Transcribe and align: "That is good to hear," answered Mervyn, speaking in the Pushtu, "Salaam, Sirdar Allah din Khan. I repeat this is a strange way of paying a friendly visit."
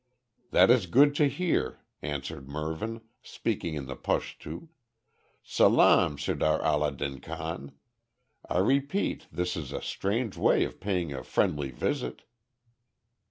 "That 0.49 0.71
is 0.71 0.87
good 0.87 1.13
to 1.17 1.27
hear," 1.27 1.81
answered 2.01 2.49
Mervyn, 2.49 3.01
speaking 3.21 3.75
in 3.75 3.85
the 3.85 3.95
Pushtu, 3.95 4.69
"Salaam, 5.43 6.17
Sirdar 6.17 6.59
Allah 6.63 6.91
din 6.91 7.19
Khan. 7.19 7.71
I 8.49 8.57
repeat 8.57 9.27
this 9.31 9.55
is 9.55 9.71
a 9.71 9.79
strange 9.79 10.35
way 10.37 10.63
of 10.63 10.79
paying 10.79 11.13
a 11.13 11.23
friendly 11.23 11.69
visit." 11.69 12.23